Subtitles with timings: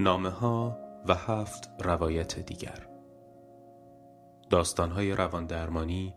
[0.00, 0.78] نامه ها
[1.08, 2.86] و هفت روایت دیگر.
[4.50, 6.14] داستان های روان درمانی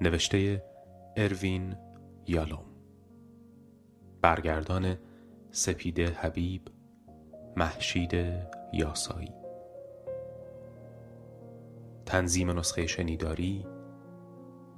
[0.00, 0.64] نوشته
[1.16, 1.76] اروین
[2.26, 2.64] یالوم.
[4.22, 4.96] برگردان
[5.50, 6.62] سپیده حبیب
[7.56, 8.14] محشید
[8.72, 9.34] یاسایی.
[12.06, 13.66] تنظیم نسخه شنیداری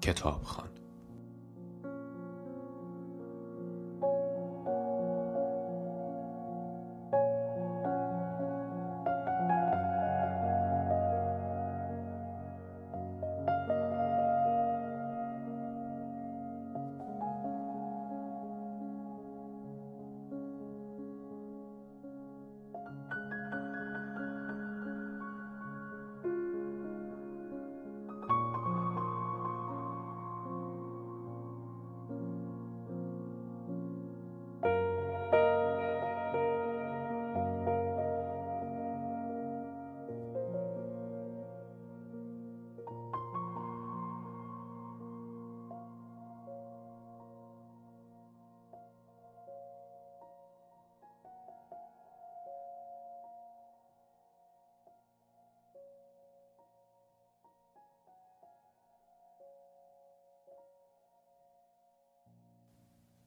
[0.01, 0.74] کتابخان.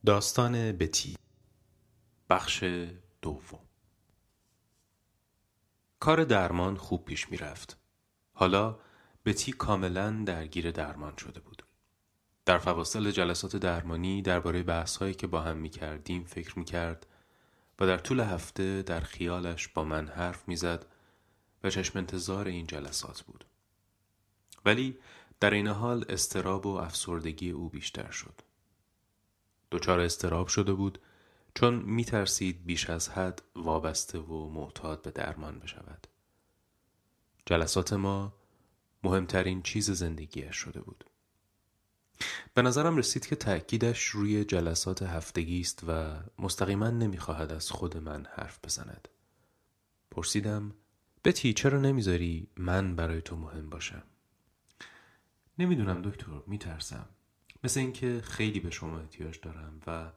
[0.08, 1.16] داستان بتی
[2.30, 2.64] بخش
[3.22, 3.60] دوم
[6.00, 7.78] کار درمان خوب پیش می رفت.
[8.32, 8.78] حالا
[9.24, 11.62] بتی کاملا درگیر درمان شده بود.
[12.44, 17.06] در فواصل جلسات درمانی درباره بحثهایی که با هم می کردیم فکر می کرد
[17.78, 20.86] و در طول هفته در خیالش با من حرف می‌زد
[21.64, 23.44] و چشم انتظار این جلسات بود.
[24.64, 24.98] ولی
[25.40, 28.47] در این حال استراب و افسردگی او بیشتر شد.
[29.70, 30.98] دچار استراب شده بود
[31.54, 36.06] چون می ترسید بیش از حد وابسته و معتاد به درمان بشود.
[37.46, 38.34] جلسات ما
[39.04, 41.04] مهمترین چیز زندگیش شده بود.
[42.54, 48.26] به نظرم رسید که تأکیدش روی جلسات هفتگی است و مستقیما نمی‌خواهد از خود من
[48.30, 49.08] حرف بزند.
[50.10, 50.74] پرسیدم
[51.24, 54.02] بتی چرا نمی‌ذاری من برای تو مهم باشم؟
[55.58, 57.08] نمی‌دونم دکتر میترسم.
[57.64, 60.12] مثل اینکه خیلی به شما احتیاج دارم و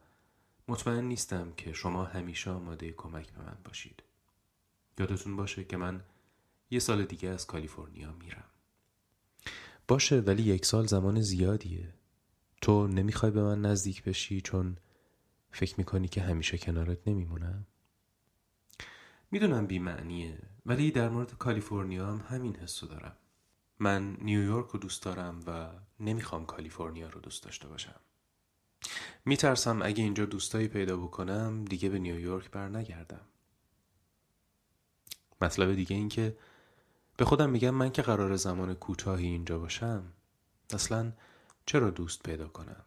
[0.68, 4.02] مطمئن نیستم که شما همیشه آماده کمک به من باشید.
[4.98, 6.04] یادتون باشه که من
[6.70, 8.44] یه سال دیگه از کالیفرنیا میرم.
[9.88, 11.94] باشه ولی یک سال زمان زیادیه.
[12.60, 14.76] تو نمی‌خوای به من نزدیک بشی چون
[15.50, 17.66] فکر می‌کنی که همیشه کنارت نمیمونم؟
[19.30, 23.16] می‌دونم بیمعنیه ولی در مورد کالیفرنیا هم همین حسو دارم.
[23.82, 25.70] من نیویورک رو دوست دارم و
[26.00, 28.00] نمی‌خوام کالیفرنیا رو دوست داشته باشم.
[29.24, 33.20] میترسم اگه اینجا دوستایی پیدا بکنم دیگه به نیویورک بر نگردم.
[35.40, 36.36] مطلب دیگه این که
[37.16, 40.12] به خودم میگم من که قرار زمان کوتاهی اینجا باشم
[40.70, 41.12] اصلا
[41.66, 42.84] چرا دوست پیدا کنم؟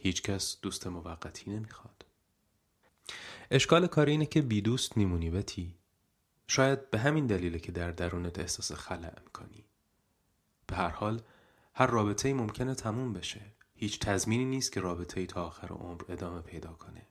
[0.00, 2.04] هیچکس دوست موقتی نمی‌خواد.
[3.50, 5.79] اشکال کار اینه که بی دوست میمونی بتی.
[6.50, 9.64] شاید به همین دلیله که در درونت احساس خلع می‌کنی.
[10.66, 11.22] به هر حال
[11.74, 13.40] هر رابطه ای ممکنه تموم بشه.
[13.74, 17.06] هیچ تضمینی نیست که رابطه ای تا آخر عمر ادامه پیدا کنه.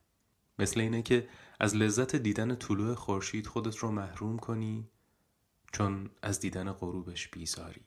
[0.59, 1.29] مثل اینه که
[1.59, 4.89] از لذت دیدن طلوع خورشید خودت رو محروم کنی
[5.73, 7.85] چون از دیدن غروبش بیزاری.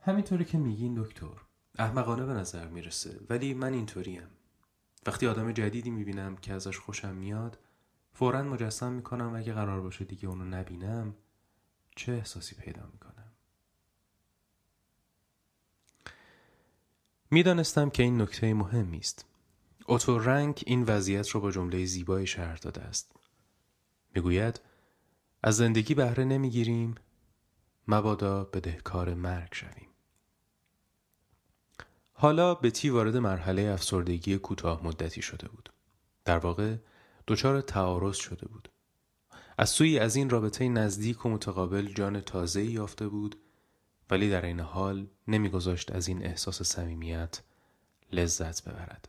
[0.00, 1.40] همینطوری که میگین دکتر
[1.78, 4.28] احمقانه به نظر می‌رسه ولی من اینطوریم.
[5.06, 7.58] وقتی آدم جدیدی می‌بینم که ازش خوشم میاد
[8.14, 11.14] فورا مجسم می‌کنم و اگه قرار باشه دیگه اونو نبینم
[11.96, 13.32] چه احساسی پیدا می‌کنم؟
[17.30, 19.24] می‌دانستم که این نکته مهمی است.
[19.86, 23.12] اوتو رنگ این وضعیت رو با جمله زیبایی شهر داده است.
[24.14, 24.60] می‌گوید
[25.42, 26.94] از زندگی بهره نمی‌گیریم
[27.88, 29.88] مبادا بدهکار مرگ شویم.
[32.12, 35.72] حالا بتی وارد مرحله افسردگی کوتاه مدتی شده بود.
[36.24, 36.76] در واقع
[37.26, 38.68] دچار تعارض شده بود.
[39.58, 43.36] از سوی از این رابطه نزدیک و متقابل جان تازه یافته بود
[44.10, 47.42] ولی در این حال نمیگذاشت از این احساس صمیمیت
[48.12, 49.08] لذت ببرد.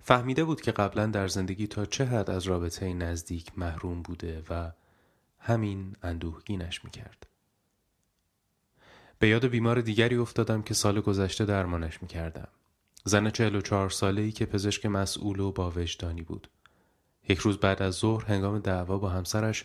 [0.00, 4.72] فهمیده بود که قبلا در زندگی تا چه حد از رابطه نزدیک محروم بوده و
[5.38, 7.26] همین اندوهگینش می‌کرد.
[9.18, 12.48] به یاد بیمار دیگری افتادم که سال گذشته درمانش می‌کردم.
[13.04, 16.48] زن چهل و چهار ساله ای که پزشک مسئول و با وجدانی بود.
[17.28, 19.64] یک روز بعد از ظهر هنگام دعوا با همسرش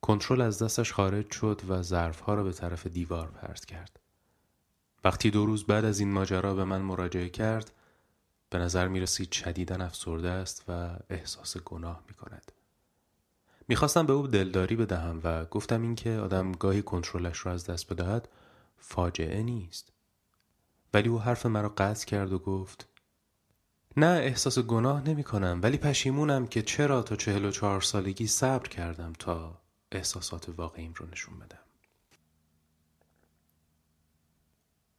[0.00, 4.00] کنترل از دستش خارج شد و ظرفها را به طرف دیوار پرت کرد.
[5.04, 7.72] وقتی دو روز بعد از این ماجرا به من مراجعه کرد
[8.50, 12.52] به نظر می رسید شدیدن افسرده است و احساس گناه می کند.
[13.68, 18.28] می‌خواستم به او دلداری بدهم و گفتم اینکه آدم گاهی کنترلش را از دست بدهد
[18.78, 19.92] فاجعه نیست.
[20.94, 22.88] ولی او حرف مرا قطع کرد و گفت
[23.98, 28.68] نه احساس گناه نمی کنم ولی پشیمونم که چرا تا چهل و چهار سالگی صبر
[28.68, 29.60] کردم تا
[29.92, 31.58] احساسات واقعیم رو نشون بدم.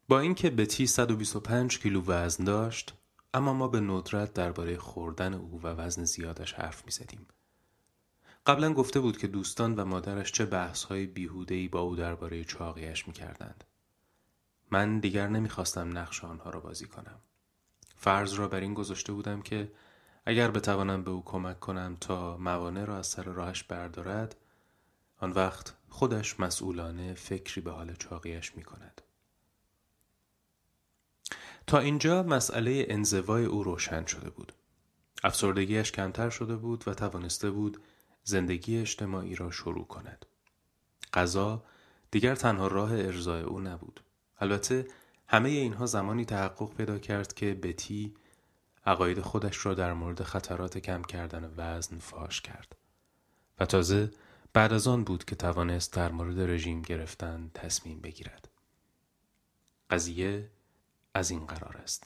[0.08, 2.94] با اینکه بتی 125 کیلو وزن داشت
[3.34, 7.28] اما ما به ندرت درباره خوردن او و وزن زیادش حرف می زدیم.
[8.46, 13.08] قبلا گفته بود که دوستان و مادرش چه بحث های بیهودهی با او درباره چاقیش
[13.08, 13.64] می کردند.
[14.72, 17.20] من دیگر نمی‌خواستم نقش آنها را بازی کنم.
[18.02, 19.72] فرض را بر این گذاشته بودم که
[20.26, 24.36] اگر بتوانم به او کمک کنم تا موانع را از سر راهش بردارد
[25.18, 29.02] آن وقت خودش مسئولانه فکری به حال چاقیش می کند.
[31.68, 34.54] تا اینجا مسئله انزوای او روشن شده بود.
[35.24, 37.82] افسردگیش کمتر شده بود و توانسته بود
[38.24, 40.26] زندگی اجتماعی را شروع کند.
[41.14, 41.64] غذا
[42.12, 44.04] دیگر تنها راه ارزای او نبود.
[44.40, 44.88] البته
[45.32, 48.16] همه اینها زمانی تحقق پیدا کرد که بتی
[48.86, 52.76] عقاید خودش را در مورد خطرات کم کردن وزن فاش کرد
[53.60, 54.12] و تازه
[54.54, 58.50] بعد از آن بود که توانست در مورد رژیم گرفتن تصمیم بگیرد.
[59.90, 60.50] قضیه
[61.14, 62.04] از این قرار است.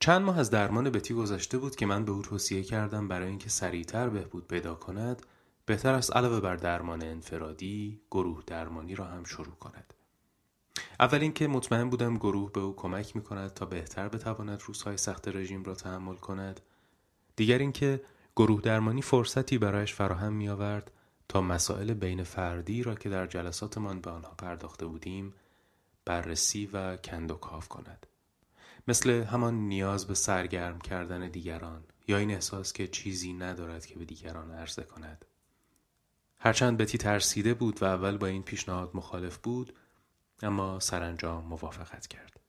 [0.00, 3.48] چند ماه از درمان بتی گذشته بود که من به او توصیه کردم برای اینکه
[3.48, 5.22] سریعتر بهبود پیدا کند
[5.66, 9.94] بهتر است علاوه بر درمان انفرادی گروه درمانی را هم شروع کند.
[11.00, 15.28] اول اینکه مطمئن بودم گروه به او کمک می کند تا بهتر بتواند روزهای سخت
[15.28, 16.60] رژیم را تحمل کند.
[17.36, 18.00] دیگر اینکه
[18.36, 20.90] گروه درمانی فرصتی برایش فراهم می آورد
[21.28, 25.34] تا مسائل بین فردی را که در جلساتمان به آنها پرداخته بودیم
[26.04, 28.06] بررسی و کند و کاف کند.
[28.88, 34.04] مثل همان نیاز به سرگرم کردن دیگران یا این احساس که چیزی ندارد که به
[34.04, 35.24] دیگران عرضه کند.
[36.38, 39.72] هرچند بتی ترسیده بود و اول با این پیشنهاد مخالف بود
[40.42, 42.40] اما سرانجام موافقت کرد.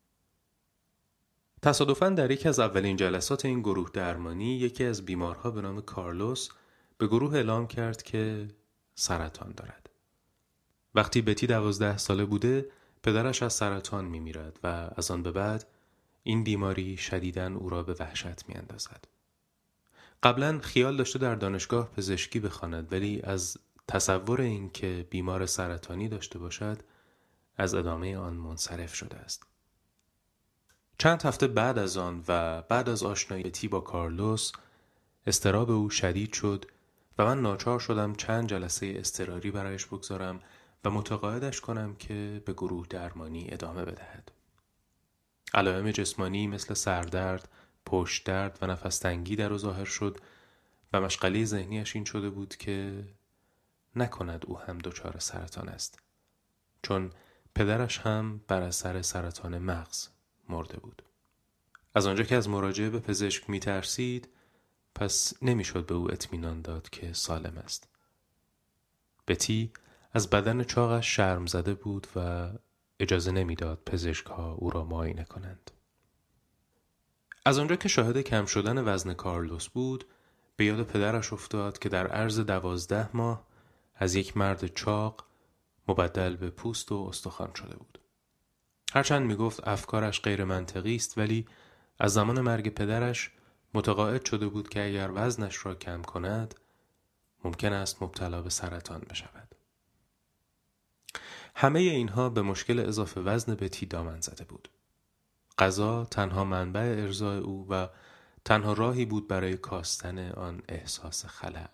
[1.62, 6.50] تصادفاً در یکی از اولین جلسات این گروه درمانی یکی از بیمارها به نام کارلوس
[6.98, 8.48] به گروه اعلام کرد که
[8.96, 9.90] سرطان دارد.
[10.96, 12.66] وقتی بتی دوازده ساله بوده
[13.04, 15.68] پدرش از سرطان می میرد و از آن به بعد
[16.24, 19.08] این بیماری شدیداً او را به وحشت می اندازد.
[20.24, 23.58] قبلا خیال داشته در دانشگاه پزشکی بخواند ولی از
[23.88, 26.84] تصور اینکه بیمار سرطانی داشته باشد
[27.60, 29.44] از ادامه آن منصرف شده است.
[30.98, 34.52] چند هفته بعد از آن و بعد از آشنایی با کارلوس
[35.28, 36.66] استراب او شدید شد
[37.18, 40.40] و من ناچار شدم چند جلسه استراری برایش بگذارم
[40.86, 44.32] و متقاعدش کنم که به گروه درمانی ادامه بدهد.
[45.54, 47.50] علائم جسمانی مثل سردرد،
[47.86, 50.18] پشت درد و نفستنگی در او ظاهر شد
[50.94, 53.06] و مشغله ذهنیش این شده بود که
[53.96, 56.00] نکند او هم دچار سرطان است
[56.82, 57.12] چون
[57.56, 60.08] پدرش هم بر اثر سرطان مغز
[60.50, 61.02] مرده بود
[61.96, 64.30] از آنجا که از مراجعه به پزشک می ترسید
[64.96, 67.88] پس نمی‌شد به او اطمینان داد که سالم است
[69.28, 69.72] بتی
[70.14, 72.50] از بدن چاقش شرم زده بود و
[73.00, 75.72] اجازه نمی‌داد پزشک ها او را معاینه کنند.
[77.46, 80.06] از آنجا که شاهد کم شدن وزن کارلوس بود
[80.56, 83.48] به یاد پدرش افتاد که در عرض دوازده ماه
[83.96, 85.29] از یک مرد چاق
[85.90, 88.00] مبدل به پوست و استخوان شده بود.
[88.94, 91.46] هرچند می گفت افکارش غیر منطقی است ولی
[92.00, 93.32] از زمان مرگ پدرش
[93.74, 96.56] متقاعد شده بود که اگر وزنش را کم کند
[97.44, 99.56] ممکن است مبتلا به سرطان بشود.
[101.56, 104.70] همه اینها به مشکل اضافه وزن بتی دامن زده بود.
[105.58, 107.88] غذا تنها منبع ارزای او و
[108.46, 111.70] تنها راهی بود برای کاستن آن احساس خلع.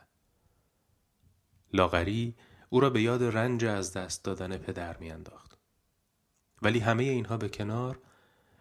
[1.73, 2.35] لاغری
[2.69, 5.57] او را به یاد رنج از دست دادن پدر میانداخت.
[6.61, 7.99] ولی همه اینها به کنار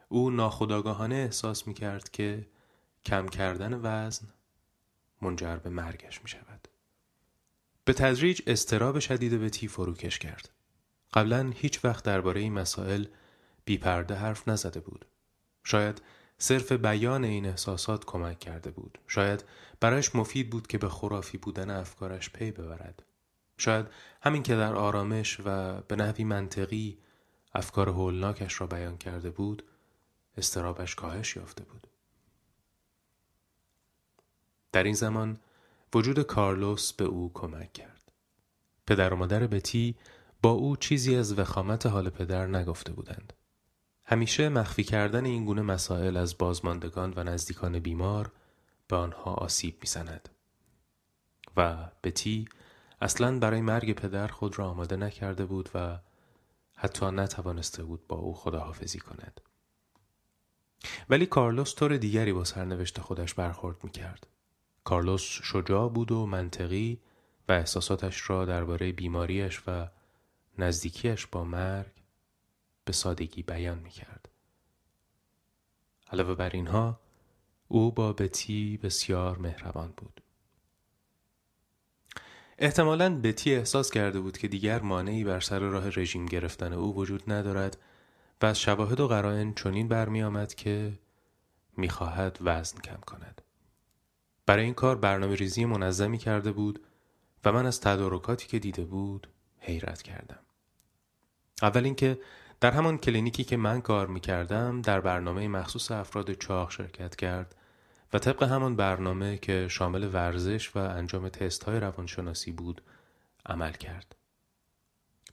[0.09, 2.47] او ناخداگاهانه احساس می کرد که
[3.05, 4.27] کم کردن وزن
[5.23, 6.69] منجر به مرگش می شود.
[7.85, 10.51] به تدریج استراب شدید به تی فروکش کرد.
[11.15, 13.07] قبلا هیچ وقت درباره این مسائل
[13.65, 15.07] بیپرده حرف نزده بود.
[15.65, 16.03] شاید
[16.39, 18.99] صرف بیان این احساسات کمک کرده بود.
[19.09, 19.45] شاید
[19.81, 23.03] برایش مفید بود که به خرافی بودن افکارش پی ببرد.
[23.59, 23.87] شاید
[24.23, 26.99] همین که در آرامش و به نحوی منطقی
[27.55, 29.65] افکار هولناکش را بیان کرده بود
[30.37, 31.87] استرابش کاهش یافته بود.
[34.73, 35.41] در این زمان
[35.95, 38.13] وجود کارلوس به او کمک کرد.
[38.87, 39.97] پدر و مادر بتی
[40.43, 43.33] با او چیزی از وخامت حال پدر نگفته بودند.
[44.05, 48.33] همیشه مخفی کردن این گونه مسائل از بازماندگان و نزدیکان بیمار
[48.89, 50.29] به آنها آسیب می‌زند.
[51.57, 52.49] و بتی
[53.01, 55.99] اصلا برای مرگ پدر خود را آماده نکرده بود و
[56.75, 59.41] حتی نتوانسته بود با او خداحافظی کند.
[61.09, 64.27] ولی کارلوس طور دیگری با سرنوشت خودش برخورد می کرد.
[64.85, 67.01] کارلوس شجاع بود و منطقی
[67.49, 69.89] و احساساتش را درباره بیماریش و
[70.59, 71.93] نزدیکیش با مرگ
[72.85, 74.29] به سادگی بیان می کرد.
[76.13, 77.01] علاوه بر اینها
[77.69, 80.24] او با بتی بسیار مهربان بود.
[82.59, 87.33] احتمالا بتی احساس کرده بود که دیگر مانعی بر سر راه رژیم گرفتن او وجود
[87.33, 87.79] ندارد
[88.43, 90.93] و از شواهد و قرائن چنین برمی آمد که
[91.77, 93.43] می‌خواهد وزن کم کند.
[94.47, 96.81] برای این کار برنامه ریزی منظمی کرده بود
[97.45, 100.39] و من از تدارکاتی که دیده بود حیرت کردم.
[101.63, 102.19] اول اینکه
[102.61, 107.55] در همان کلینیکی که من کار می کردم در برنامه مخصوص افراد چاق شرکت کرد
[108.15, 112.83] و طبق همان برنامه که شامل ورزش و انجام تست های روانشناسی بود
[113.47, 114.17] عمل کرد.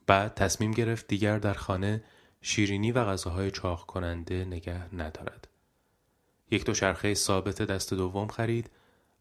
[0.08, 2.04] بعد تصمیم گرفت دیگر در خانه
[2.42, 5.48] شیرینی و غذاهای چاق کننده نگه ندارد.
[6.52, 8.70] یک دو شرخه ثابت دست دوم خرید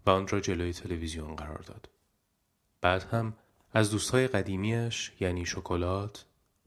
[0.06, 1.88] و آن را جلوی تلویزیون قرار داد.
[2.80, 3.36] بعد هم
[3.72, 6.24] از دوستهای قدیمیش یعنی شکلات،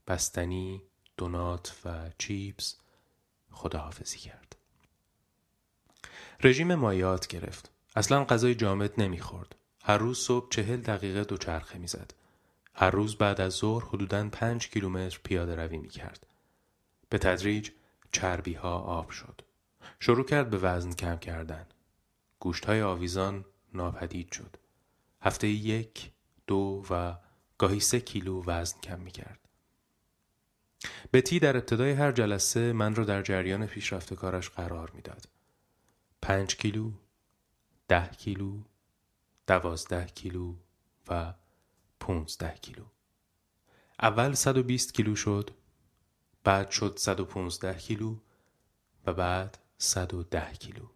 [0.07, 0.81] بستنی،
[1.17, 2.75] دونات و چیپس
[3.51, 4.55] خداحافظی کرد.
[6.43, 7.71] رژیم مایات گرفت.
[7.95, 9.55] اصلا غذای جامد نمی‌خورد.
[9.83, 12.13] هر روز صبح چهل دقیقه دوچرخه می‌زد.
[12.73, 16.27] هر روز بعد از ظهر حدوداً پنج کیلومتر پیاده روی می کرد.
[17.09, 17.69] به تدریج
[18.11, 19.41] چربی ها آب شد.
[19.99, 21.65] شروع کرد به وزن کم کردن.
[22.39, 24.55] گوشت های آویزان ناپدید شد.
[25.21, 26.11] هفته یک،
[26.47, 27.15] دو و
[27.57, 29.39] گاهی سه کیلو وزن کم می کرد.
[31.13, 35.32] بتی در ابتدای هر جلسه من را در جریان پیشرفت کارش قرار می‌داد.
[36.23, 36.91] پنج کیلو،
[37.87, 38.63] ده کیلو،
[39.47, 40.55] دوازده کیلو
[41.07, 41.33] و
[41.99, 42.85] پونزده کیلو.
[43.99, 45.51] اول 120 کیلو شد،
[46.43, 48.19] بعد شد 115 کیلو
[49.05, 50.87] و بعد 110 کیلو.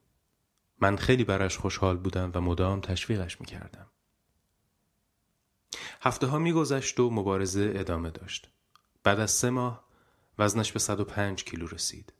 [0.79, 3.87] من خیلی برش خوشحال بودم و مدام تشویقش می‌کردم.
[6.01, 8.49] هفته ها میگذشت و مبارزه ادامه داشت.
[9.03, 9.87] بعد از سه ماه
[10.39, 12.13] وزنش به 105 کیلو رسید.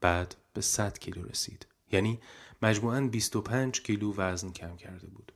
[0.00, 1.66] بعد به 100 کیلو رسید.
[1.92, 2.20] یعنی
[2.62, 5.32] مجموعاً 25 کیلو وزن کم کرده بود.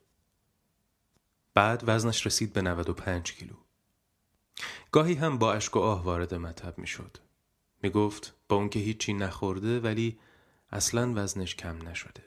[1.54, 3.54] بعد وزنش رسید به 95 کیلو.
[4.92, 7.16] گاهی هم با اشک و آه وارد مطب می شد.
[7.82, 10.18] می گفت با اون که هیچی نخورده ولی
[10.70, 12.24] اصلا وزنش کم نشده.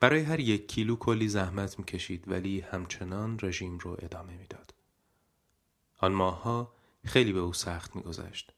[0.00, 4.74] برای هر یک کیلو کلی زحمت می کشید ولی همچنان رژیم رو ادامه می‌داد.
[5.98, 8.52] آن ماهها خیلی به او سخت میگذشت.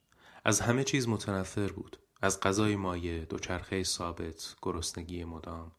[0.44, 1.96] از همه چیز متنفر بود.
[2.22, 5.72] از غذای مایه، دوچرخه ثابت، گرسنگی مدام.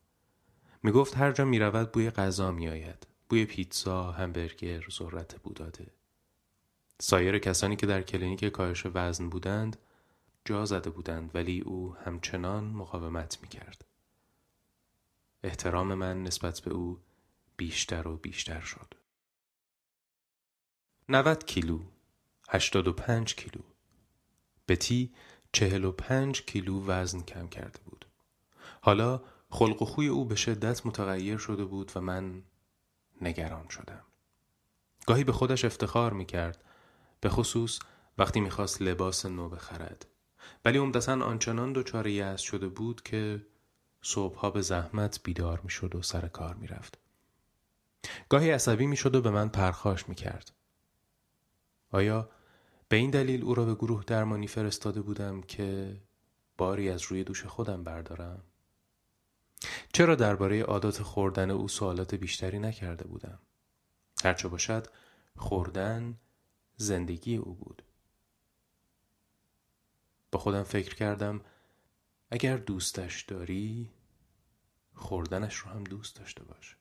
[0.84, 3.08] می گفت هر جا می رود بوی غذا می آید.
[3.30, 5.92] بوی پیتزا، همبرگر، ذرت بوداده.
[7.02, 9.78] سایر کسانی که در کلینیک کاهش وزن بودند
[10.46, 13.86] جا زده بودند ولی او همچنان مقاومت می کرد.
[15.44, 17.00] احترام من نسبت به او
[17.58, 18.94] بیشتر و بیشتر شد.
[21.10, 21.80] 90 کیلو
[22.50, 23.62] 85 کیلو
[24.68, 25.14] بتی
[25.58, 28.06] 45 کیلو وزن کم کرده بود.
[28.82, 32.44] حالا خلق و خوی او به شدت متغیر شده بود و من
[33.22, 34.02] نگران شدم.
[35.06, 36.64] گاهی به خودش افتخار می کرد
[37.22, 37.80] به خصوص
[38.18, 40.06] وقتی می‌خواست لباس نو بخرد
[40.66, 43.46] ولی عمدتا آنچنان دچار یأس شده بود که
[44.02, 46.98] صبحها به زحمت بیدار می‌شد و سر کار می‌رفت
[48.30, 50.52] گاهی عصبی می‌شد و به من پرخاش می‌کرد
[51.92, 52.30] آیا
[52.90, 55.98] به این دلیل او را به گروه درمانی فرستاده بودم که
[56.58, 58.44] باری از روی دوش خودم بردارم.
[59.94, 63.40] چرا درباره عادات خوردن او سوالات بیشتری نکرده بودم؟
[64.24, 64.88] هرچه باشد
[65.36, 66.18] خوردن
[66.78, 67.84] زندگی او بود.
[70.32, 71.42] با خودم فکر کردم
[72.32, 73.92] اگر دوستش داری
[74.96, 76.78] خوردنش رو هم دوست داشته باش.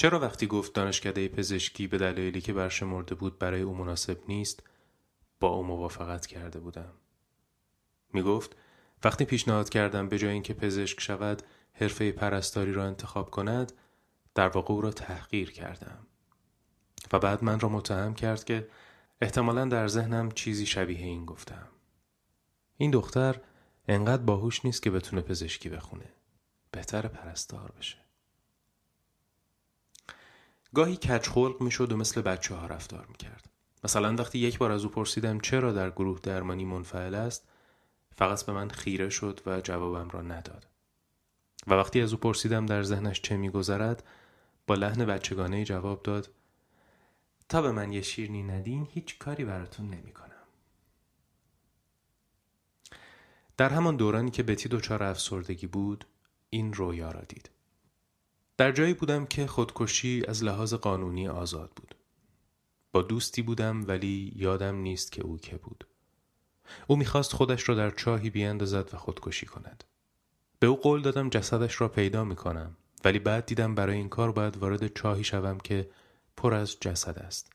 [0.00, 4.62] چرا وقتی گفت دانشکده پزشکی به دلایلی که برشمرده بود برای او مناسب نیست
[5.40, 6.92] با او موافقت کرده بودم
[8.12, 8.56] می گفت
[9.04, 13.72] وقتی پیشنهاد کردم به جای اینکه پزشک شود حرفه پرستاری را انتخاب کند
[14.34, 16.06] در واقع او را تحقیر کردم
[17.12, 18.68] و بعد من را متهم کرد که
[19.20, 21.68] احتمالا در ذهنم چیزی شبیه این گفتم.
[22.76, 23.40] این دختر
[23.88, 26.08] انقدر باهوش نیست که بتونه پزشکی بخونه.
[26.70, 28.07] بهتر پرستار بشه.
[30.74, 33.48] گاهی کچ خلق می شد و مثل بچه ها رفتار می کرد.
[33.84, 37.48] مثلا وقتی یک بار از او پرسیدم چرا در گروه درمانی منفعل است
[38.16, 40.66] فقط به من خیره شد و جوابم را نداد.
[41.66, 44.04] و وقتی از او پرسیدم در ذهنش چه میگذرد
[44.66, 46.30] با لحن بچگانه جواب داد
[47.48, 50.28] تا به من یه شیرنی ندین هیچ کاری براتون نمی کنم.
[53.56, 56.04] در همان دورانی که بتی دچار افسردگی بود
[56.50, 57.50] این رویا را دید.
[58.58, 61.94] در جایی بودم که خودکشی از لحاظ قانونی آزاد بود.
[62.92, 65.86] با دوستی بودم ولی یادم نیست که او که بود.
[66.86, 69.84] او می‌خواست خودش را در چاهی بیاندازد و خودکشی کند.
[70.58, 74.56] به او قول دادم جسدش را پیدا می‌کنم ولی بعد دیدم برای این کار باید
[74.56, 75.90] وارد چاهی شوم که
[76.36, 77.50] پر از جسد است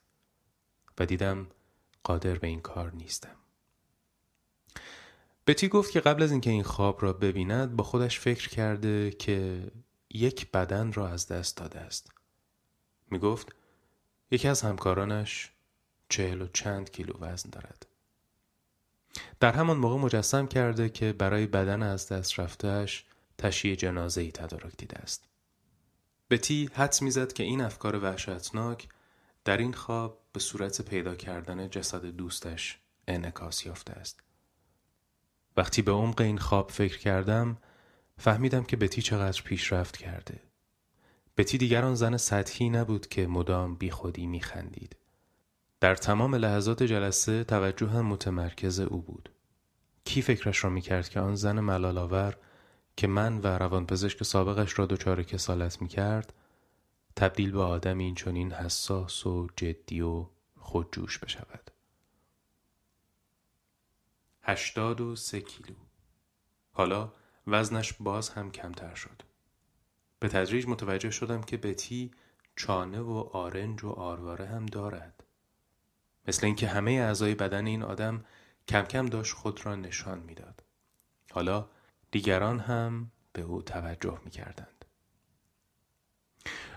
[0.99, 1.47] و دیدم
[2.03, 3.35] قادر به این کار نیستم.
[5.47, 9.63] بتی گفت که قبل از اینکه این خواب را ببیند با خودش فکر کرده که
[10.13, 12.11] یک بدن را از دست داده است.
[13.11, 13.55] می گفت
[14.31, 15.51] یکی از همکارانش
[16.09, 17.85] چهل و چند کیلو وزن دارد.
[19.39, 23.05] در همان موقع مجسم کرده که برای بدن از دست رفتهش
[23.37, 25.23] تشییع جنازه ای تدارک دیده است.
[26.29, 28.87] بتی حدس می‌زد که این افکار وحشتناک
[29.45, 34.19] در این خواب به صورت پیدا کردن جسد دوستش انعکاس یافته است.
[35.57, 37.57] وقتی به عمق این خواب فکر کردم
[38.23, 40.39] فهمیدم که بتی چقدر پیشرفت کرده.
[41.37, 44.95] بتی دیگر آن زن سطحی نبود که مدام بی خودی می خندید.
[45.79, 49.29] در تمام لحظات جلسه توجه هم متمرکز او بود.
[50.05, 52.37] کی فکرش را می کرد که آن زن ملالاور
[52.97, 56.33] که من و روانپزشک سابقش را دچار کسالت می کرد
[57.15, 60.25] تبدیل به آدم این چنین حساس و جدی و
[60.59, 61.71] خودجوش بشود.
[64.41, 65.75] هشتاد و سه کیلو
[66.71, 67.11] حالا
[67.47, 69.21] وزنش باز هم کمتر شد.
[70.19, 72.11] به تدریج متوجه شدم که بتی
[72.55, 75.23] چانه و آرنج و آرواره هم دارد.
[76.27, 78.25] مثل اینکه همه اعضای بدن این آدم
[78.67, 80.63] کم کم داشت خود را نشان می‌داد.
[81.31, 81.69] حالا
[82.11, 84.85] دیگران هم به او توجه می کردند.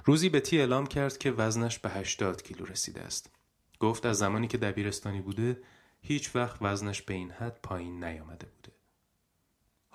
[0.04, 3.30] روزی بتی اعلام کرد که وزنش به 80 کیلو رسیده است.
[3.80, 5.62] گفت از زمانی که دبیرستانی بوده
[6.00, 8.75] هیچ وقت وزنش به این حد پایین نیامده بوده.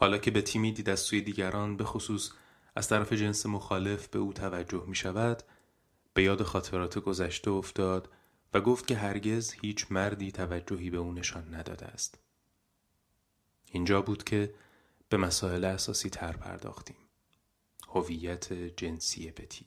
[0.02, 2.32] حالا که به تیمی دید از سوی دیگران به خصوص
[2.76, 5.44] از طرف جنس مخالف به او توجه می شود
[6.14, 8.10] به یاد خاطرات گذشته افتاد
[8.54, 12.20] و گفت که هرگز هیچ مردی توجهی به او نشان نداده است.
[13.66, 14.54] اینجا بود که
[15.10, 16.98] به مسائل اساسی تر پرداختیم.
[17.88, 19.66] هویت جنسی بتی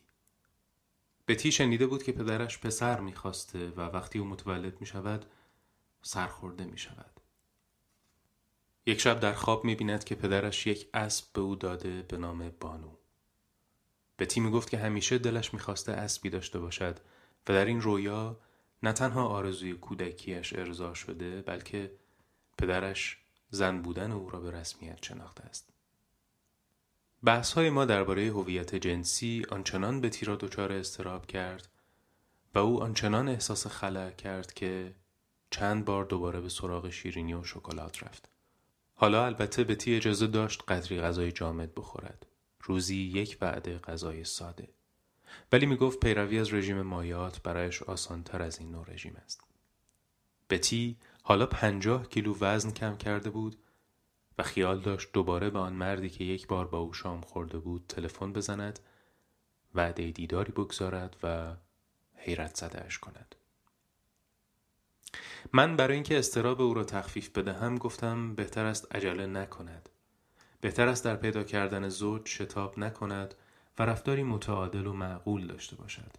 [1.28, 5.26] بتی شنیده بود که پدرش پسر می‌خواسته و وقتی او متولد می شود
[6.02, 7.13] سرخورده می شود.
[8.86, 12.52] یک شب در خواب می بیند که پدرش یک اسب به او داده به نام
[12.60, 12.90] بانو.
[14.18, 16.98] بتی می گفت که همیشه دلش می‌خواسته اسبی داشته باشد
[17.48, 18.40] و در این رویا
[18.82, 21.92] نه تنها آرزوی کودکیش ارضا شده بلکه
[22.58, 23.18] پدرش
[23.50, 25.70] زن بودن او را به رسمیت شناخته است.
[27.24, 31.68] بحث های ما درباره هویت جنسی آنچنان بتی را دچار استراب کرد
[32.54, 34.94] و او آنچنان احساس خلع کرد که
[35.50, 38.33] چند بار دوباره به سراغ شیرینی و شکلات رفت.
[38.94, 42.26] حالا البته بتی اجازه داشت قدری غذای جامد بخورد.
[42.60, 44.68] روزی یک وعده غذای ساده.
[45.52, 49.40] ولی می گفت پیروی از رژیم مایات برایش آسانتر از این نوع رژیم است.
[50.50, 53.56] بتی حالا پنجاه کیلو وزن کم کرده بود
[54.38, 57.84] و خیال داشت دوباره به آن مردی که یک بار با او شام خورده بود
[57.88, 58.78] تلفن بزند
[59.74, 61.56] وعده دیداری بگذارد و
[62.14, 63.34] حیرت زدهش کند.
[65.52, 69.88] من برای اینکه استراب او را تخفیف بدهم گفتم بهتر است عجله نکند.
[70.60, 73.34] بهتر است در پیدا کردن زوج شتاب نکند
[73.78, 76.10] و رفتاری متعادل و معقول داشته باشد.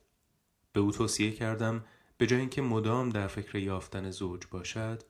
[0.74, 1.86] به او توصیه کردم
[2.18, 5.04] به جای اینکه مدام در فکر یافتن زوج باشد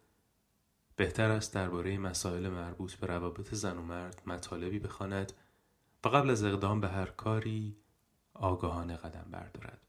[0.95, 5.33] بهتر است درباره مسائل مربوط به روابط زن و مرد مطالبی بخواند
[6.03, 7.77] و قبل از اقدام به هر کاری
[8.33, 9.84] آگاهانه قدم بردارد.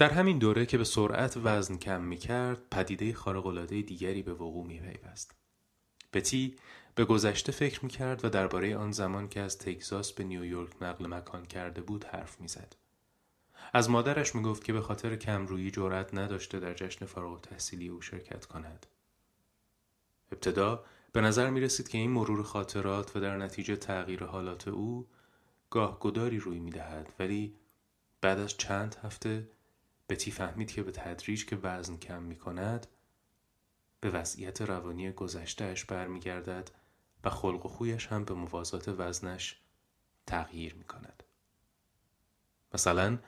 [0.00, 4.66] در همین دوره که به سرعت وزن کم می کرد پدیده خارق‌العاده دیگری به وقوع
[4.66, 5.34] می پیوست.
[6.12, 6.56] بتی
[6.94, 11.06] به گذشته فکر می کرد و درباره آن زمان که از تگزاس به نیویورک نقل
[11.06, 12.76] مکان کرده بود حرف می زد.
[13.72, 18.00] از مادرش می گفت که به خاطر کمرویی جرأت نداشته در جشن فارغ تحصیلی او
[18.00, 18.86] شرکت کند.
[20.32, 25.06] ابتدا به نظر می رسید که این مرور خاطرات و در نتیجه تغییر حالات او
[25.70, 27.54] گاه گداری روی می دهد ولی
[28.20, 29.48] بعد از چند هفته
[30.10, 32.86] بتی فهمید که به تدریج که وزن کم می کند
[34.00, 36.70] به وضعیت روانی گذشتهش برمیگردد
[37.24, 39.60] و خلق و خویش هم به موازات وزنش
[40.26, 41.22] تغییر می کند.
[42.74, 43.18] مثلا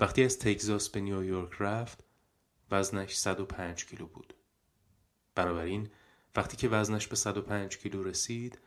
[0.00, 2.04] وقتی از تگزاس به نیویورک رفت
[2.70, 4.34] وزنش 105 کیلو بود.
[5.34, 5.90] بنابراین
[6.36, 8.58] وقتی که وزنش به 105 کیلو رسید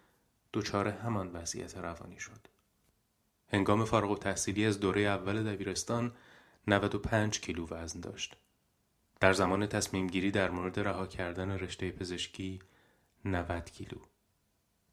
[0.54, 2.48] دچار همان وضعیت روانی شد.
[3.48, 6.16] هنگام فارغ و تحصیلی از دوره اول دبیرستان
[6.68, 8.38] 95 کیلو وزن داشت.
[9.20, 12.60] در زمان تصمیم گیری در مورد رها کردن رشته پزشکی
[13.26, 13.98] 90 کیلو.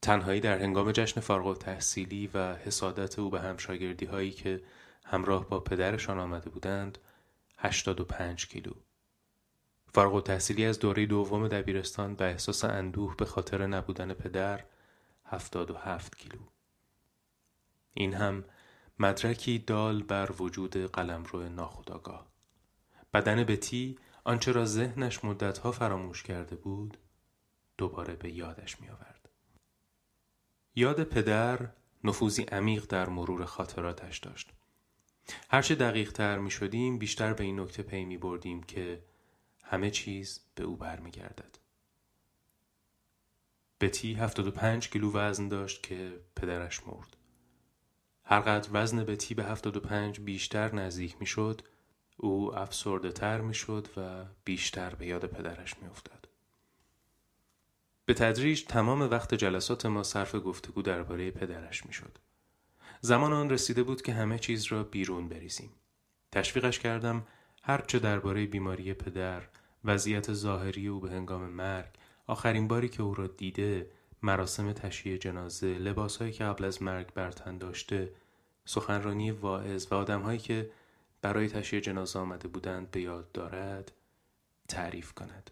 [0.02, 4.62] تنهایی در هنگام جشن فارغ و تحصیلی و حسادت او به همشاگردی هایی که
[5.04, 6.98] همراه با پدرشان آمده بودند
[7.58, 8.72] 85 کیلو.
[9.94, 14.64] فارغ و تحصیلی از دوره دوم دبیرستان به احساس اندوه به خاطر نبودن پدر
[15.24, 16.40] 77 کیلو.
[17.94, 18.44] این هم
[19.02, 22.26] مدرکی دال بر وجود قلمرو ناخودآگاه.
[23.14, 26.98] بدن بتی آنچه را ذهنش مدتها فراموش کرده بود
[27.78, 29.28] دوباره به یادش می آورد.
[30.74, 31.68] یاد پدر
[32.04, 34.50] نفوذی عمیق در مرور خاطراتش داشت.
[35.50, 39.04] هرچه دقیق تر می بیشتر به این نکته پی می بردیم که
[39.64, 41.58] همه چیز به او برمیگردد.
[43.80, 47.16] بتی 75 کیلو وزن داشت که پدرش مرد.
[48.32, 51.62] هرقدر وزن بتی به 75 بیشتر نزدیک می شد
[52.16, 56.28] او افسرده تر می شد و بیشتر به یاد پدرش می افتاد.
[58.04, 62.18] به تدریج تمام وقت جلسات ما صرف گفتگو درباره پدرش می شد.
[63.00, 65.70] زمان آن رسیده بود که همه چیز را بیرون بریزیم.
[66.32, 67.26] تشویقش کردم
[67.62, 69.42] هرچه درباره بیماری پدر،
[69.84, 71.90] وضعیت ظاهری او به هنگام مرگ،
[72.26, 73.90] آخرین باری که او را دیده،
[74.22, 78.12] مراسم تشییع جنازه، لباسهایی که قبل از مرگ برتن داشته،
[78.64, 80.70] سخنرانی واعظ و آدمهایی که
[81.22, 83.92] برای تشییع جنازه آمده بودند به یاد دارد
[84.68, 85.50] تعریف کند.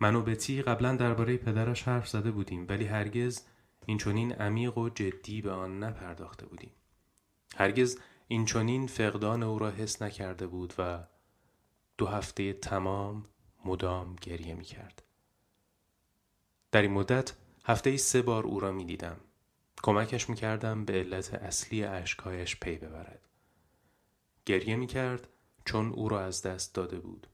[0.00, 3.42] من و بتی قبلا درباره پدرش حرف زده بودیم ولی هرگز
[3.86, 6.72] این چونین عمیق و جدی به آن نپرداخته بودیم.
[7.56, 11.04] هرگز این چونین فقدان او را حس نکرده بود و
[11.98, 13.24] دو هفته تمام
[13.64, 15.02] مدام گریه می کرد.
[16.72, 17.32] در این مدت
[17.64, 19.16] هفته ای سه بار او را می دیدم.
[19.82, 23.28] کمکش می کردم به علت اصلی عشقایش پی ببرد.
[24.46, 25.28] گریه می کرد
[25.64, 27.26] چون او را از دست داده بود.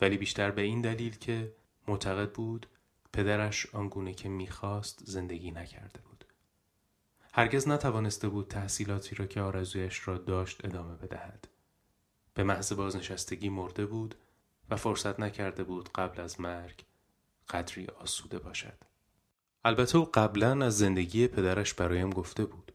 [0.00, 1.54] ولی بیشتر به این دلیل که
[1.88, 2.66] معتقد بود
[3.12, 6.24] پدرش آنگونه که می‌خواست زندگی نکرده بود.
[7.32, 11.48] هرگز نتوانسته بود تحصیلاتی را که آرزویش را داشت ادامه بدهد.
[12.34, 14.14] به محض بازنشستگی مرده بود
[14.70, 16.84] و فرصت نکرده بود قبل از مرگ
[17.50, 18.87] قدری آسوده باشد.
[19.68, 22.72] البته او قبلا از زندگی پدرش برایم گفته بود.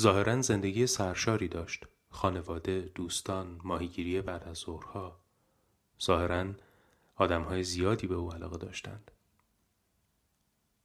[0.00, 1.84] ظاهرا زندگی سرشاری داشت.
[2.10, 5.20] خانواده، دوستان، ماهیگیری بعد از ظهرها.
[6.02, 6.46] ظاهرا
[7.16, 9.10] آدمهای زیادی به او علاقه داشتند.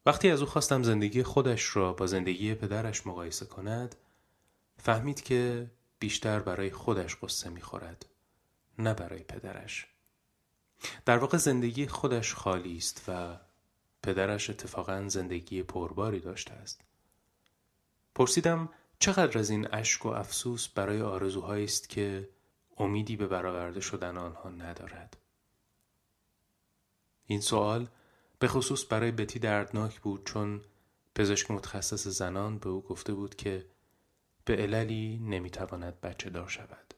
[0.05, 3.95] وقتی از او خواستم زندگی خودش را با زندگی پدرش مقایسه کند
[4.77, 8.05] فهمید که بیشتر برای خودش قصه می‌خورد
[8.79, 9.87] نه برای پدرش
[11.05, 13.39] در واقع زندگی خودش خالی است و
[14.03, 16.81] پدرش اتفاقا زندگی پرباری داشته است
[18.15, 22.29] پرسیدم چقدر از این اشک و افسوس برای آرزوهایی است که
[22.77, 25.17] امیدی به برآورده شدن آنها ندارد
[27.25, 27.87] این سوال
[28.39, 30.61] به خصوص برای بتی دردناک بود چون
[31.15, 33.65] پزشک متخصص زنان به او گفته بود که
[34.45, 36.93] به عللی نمی‌تواند بچه دار شود.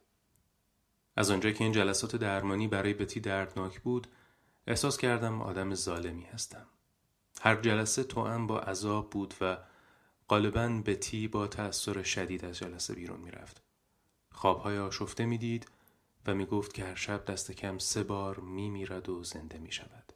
[1.15, 4.07] از آنجا که این جلسات درمانی برای بتی دردناک بود
[4.67, 6.67] احساس کردم آدم ظالمی هستم.
[7.41, 9.57] هر جلسه توأم با عذاب بود و
[10.29, 13.61] غالبا بتی با تأثیر شدید از جلسه بیرون می‌رفت.
[14.31, 15.67] خوابهای آشفته می‌دید
[16.27, 20.13] و می‌گفت که هر شب دست کم سه بار میمیرد و زنده می شود.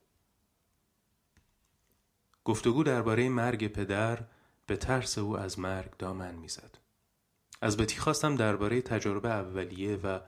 [2.46, 4.24] گفتگو درباره مرگ پدر
[4.68, 6.78] به ترس او از مرگ دامن می‌زد.
[7.62, 10.20] از بتی خواستم درباره تجربه اولیه و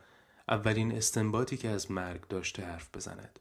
[0.47, 3.39] اولین استنباطی که از مرگ داشته حرف بزند.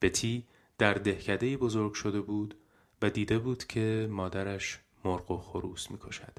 [0.00, 0.46] بتی
[0.78, 2.54] در دهکده بزرگ شده بود
[3.02, 6.38] و دیده بود که مادرش مرغ و خروس می‌کشد.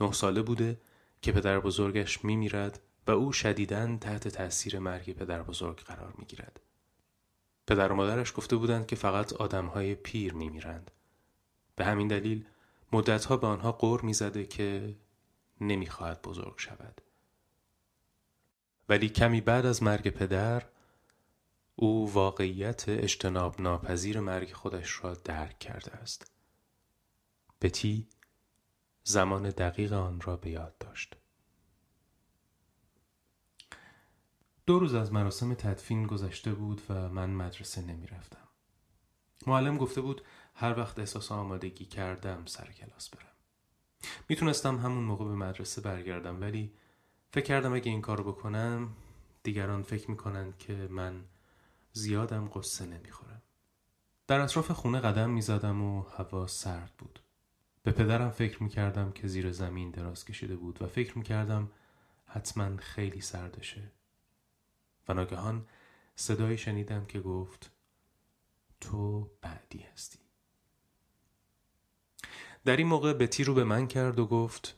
[0.00, 0.80] نه ساله بوده
[1.22, 6.60] که پدر بزرگش میمیرد و او شدیداً تحت تاثیر مرگ پدر بزرگ قرار می‌گیرد.
[7.66, 10.90] پدر و مادرش گفته بودند که فقط آدمهای پیر میمیرند.
[11.76, 12.44] به همین دلیل
[12.92, 14.96] مدتها به آنها قور می‌زده که
[15.60, 17.00] نمی‌خواهد بزرگ شود.
[18.88, 20.62] ولی کمی بعد از مرگ پدر
[21.76, 26.32] او واقعیت اجتناب ناپذیر مرگ خودش را درک کرده است.
[27.60, 28.08] بتی
[29.04, 31.16] زمان دقیق آن را به یاد داشت.
[34.66, 38.48] دو روز از مراسم تدفین گذشته بود و من مدرسه نمی رفتم.
[39.46, 40.22] معلم گفته بود
[40.54, 43.32] هر وقت احساس آمادگی کردم سر کلاس برم.
[44.28, 46.72] می‌تونستم همون موقع به مدرسه برگردم ولی
[47.30, 48.96] فکر کردم اگه این کارو بکنم
[49.42, 51.24] دیگران فکر می‌کنن که من
[51.96, 53.42] زیادم قصه نمی‌خورم.
[54.26, 57.20] در اطراف خونه قدم می‌زدم و هوا سرد بود.
[57.82, 61.70] به پدرم فکر می‌کردم که زیر زمین دراز کشیده بود و فکر می‌کردم
[62.26, 63.92] حتما خیلی سردشه.
[65.08, 65.66] و ناگهان
[66.16, 67.70] صدایی شنیدم که گفت
[68.80, 70.18] تو بعدی هستی.
[72.64, 74.76] در این موقع بتی رو به من کرد و گفت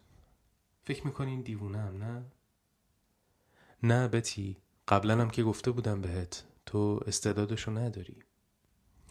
[0.83, 2.24] فکر می‌کنین دیوونم نه؟
[3.83, 4.57] نه بتی
[4.88, 6.44] قبلا هم که گفته بودم بهت.
[6.66, 8.22] تو استعدادشو نداری.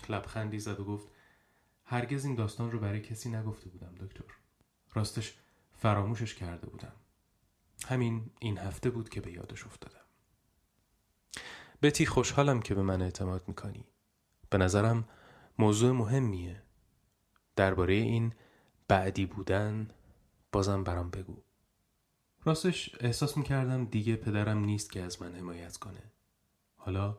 [0.10, 1.08] لبخندی زد و گفت
[1.84, 4.26] هرگز این داستان رو برای کسی نگفته بودم دکتر.
[4.94, 5.38] راستش
[5.74, 6.94] فراموشش کرده بودم.
[7.88, 10.06] همین این هفته بود که به یادش افتادم.
[11.82, 13.86] بتی خوشحالم که به من اعتماد می‌کنی.
[14.50, 15.10] به نظرم
[15.60, 16.64] موضوع مهمیه.
[17.56, 18.34] درباره این
[18.88, 19.88] بعدی بودن
[20.52, 21.44] بازم برام بگو.
[22.44, 26.12] راستش احساس می‌کردم دیگه پدرم نیست که از من حمایت کنه.
[26.76, 27.18] حالا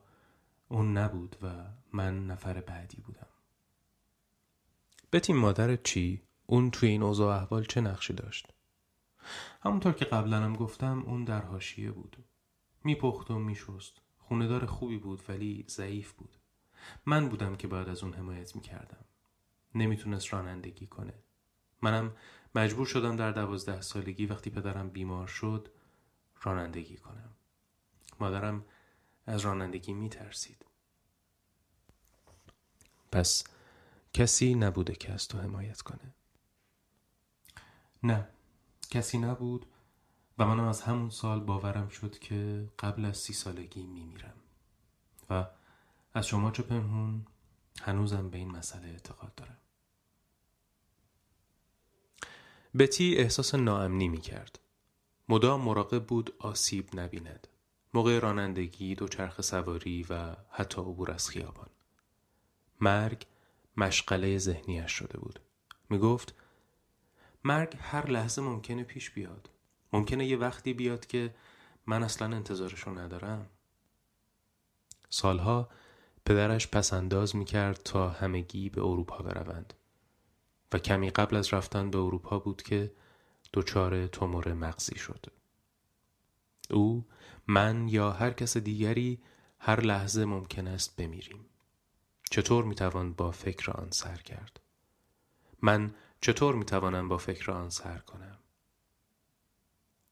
[0.69, 3.27] اون نبود و من نفر بعدی بودم.
[5.13, 8.53] بتی مادر چی؟ اون توی این اوضاع احوال چه نقشی داشت؟
[9.63, 12.17] همونطور که قبلا هم گفتم اون در حاشیه بود.
[12.85, 14.01] میپخت و میشست.
[14.19, 16.37] خوندار خوبی بود ولی ضعیف بود.
[17.07, 19.05] من بودم که باید از اون حمایت می‌کردم.
[19.75, 21.15] نمی‌تونست رانندگی کنه.
[21.83, 22.13] منم
[22.55, 25.69] مجبور شدم در دوازده سالگی وقتی پدرم بیمار شد
[26.43, 27.31] رانندگی کنم.
[28.21, 28.65] مادرم
[29.27, 30.67] از رانندگی میترسید
[33.13, 33.45] پس
[34.13, 36.15] کسی نبوده که از تو حمایت کنه
[38.03, 38.29] نه
[38.91, 39.67] کسی نبود
[40.39, 44.37] و منم از همون سال باورم شد که قبل از سی سالگی میمیرم
[45.31, 45.47] و
[46.15, 47.27] از شما چه پنهون
[47.83, 49.59] هنوزم به این مسئله اعتقاد دارم
[52.79, 54.59] بتی احساس ناامنی می کرد.
[55.29, 57.49] مدام مراقب بود آسیب نبیند.
[57.95, 61.69] موقع رانندگی، دوچرخ سواری و حتی عبور از خیابان.
[62.81, 63.27] مرگ
[63.77, 65.41] مشغله ذهنیش شده بود.
[65.91, 66.35] می گفت
[67.45, 69.51] مرگ هر لحظه ممکنه پیش بیاد.
[69.93, 71.35] ممکنه یه وقتی بیاد که
[71.87, 73.47] من اصلا انتظارشو ندارم.
[75.09, 75.69] سالها
[76.25, 79.75] پدرش پسنداز می کرد تا همگی به اروپا بروند.
[80.73, 82.93] و کمی قبل از رفتن به اروپا بود که
[83.55, 85.27] دچار تومور مغزی شد.
[86.73, 87.07] او
[87.47, 89.21] من یا هر کس دیگری
[89.59, 91.47] هر لحظه ممکن است بمیریم.
[92.31, 94.61] چطور می‌توان با فکر آن سر کرد؟
[95.63, 98.39] من چطور می‌توانم با فکر آن سر کنم؟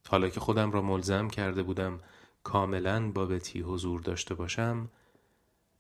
[0.08, 2.00] حالا که خودم را ملزم کرده بودم
[2.42, 4.90] کاملا با بتی حضور داشته باشم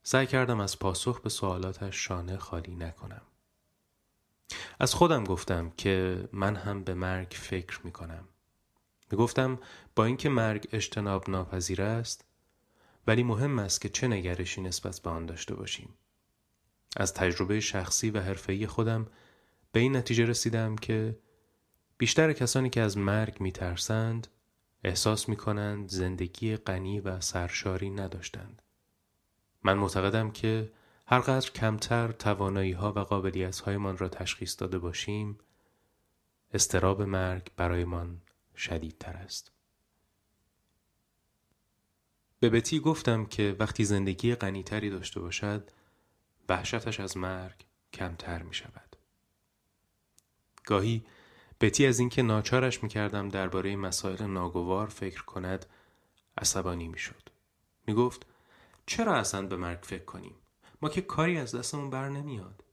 [0.02, 3.22] سعی کردم از پاسخ به سوالاتش شانه خالی نکنم.
[4.80, 8.28] از خودم گفتم که من هم به مرگ فکر می کنم.
[9.14, 9.58] گفتم
[9.96, 12.24] با اینکه مرگ اجتناب ناپذیر است
[13.06, 15.94] ولی مهم است که چه نگرشی نسبت به آن داشته باشیم.
[16.96, 19.06] از تجربه شخصی و حرفه‌ای خودم
[19.72, 21.18] به این نتیجه رسیدم که
[21.98, 24.26] بیشتر کسانی که از مرگ می ترسند
[24.84, 28.62] احساس می کنند زندگی غنی و سرشاری نداشتند.
[29.62, 30.72] من معتقدم که
[31.06, 35.38] هرقدر کمتر توانایی ها و قابلیت هایمان را تشخیص داده باشیم
[36.54, 38.20] استراب مرگ برایمان
[38.56, 39.52] شدیدتر است.
[42.40, 45.70] به بتی گفتم که وقتی زندگی غنیتری داشته باشد
[46.48, 48.96] وحشتش از مرگ کمتر می شود.
[50.64, 51.06] گاهی
[51.60, 55.66] بتی از اینکه ناچارش می کردم درباره مسائل ناگوار فکر کند
[56.38, 57.28] عصبانی می شد.
[57.86, 58.26] می گفت
[58.86, 60.34] چرا اصلا به مرگ فکر کنیم؟
[60.82, 62.64] ما که کاری از دستمون بر نمیاد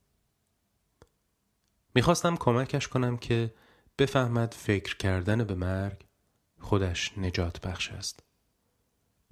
[1.94, 3.54] می‌خواستم کمکش کنم که
[4.02, 6.04] بفهمد فکر کردن به مرگ
[6.60, 8.22] خودش نجات بخش است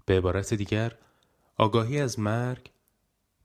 [0.06, 0.96] به عبارت دیگر
[1.56, 2.70] آگاهی از مرگ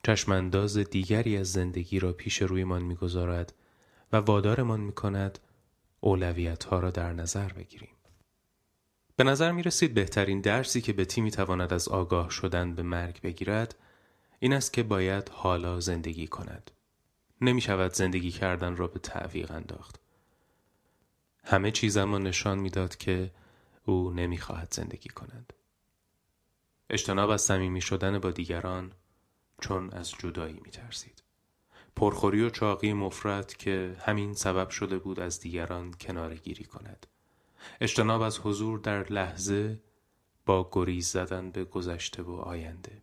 [0.04, 3.54] چشمانداز دیگری از زندگی را پیش رویمان می‌گذارد
[4.12, 5.40] و وادارمان می‌کند
[6.00, 7.96] اولویت ها را در نظر بگیریم
[9.16, 13.22] به نظر می رسید بهترین درسی که بتی می تواند از آگاه شدن به مرگ
[13.22, 13.76] بگیرد
[14.40, 16.72] این است که باید حالا زندگی کند.
[17.42, 20.05] نمی شود زندگی کردن را به تعویق انداخت.
[21.46, 23.32] همه چیزم نشان می‌داد که
[23.86, 25.54] او نمی‌خواهد زندگی کند.
[26.90, 28.92] اجتناب از صمیمی شدن با دیگران
[29.62, 31.24] چون از جدایی می ترسید.
[31.96, 37.08] پرخوری و چاقی مفرد که همین سبب شده بود از دیگران کناره گیری کند.
[37.82, 39.80] اجتناب از حضور در لحظه
[40.46, 43.02] با گریز زدن به گذشته و آینده.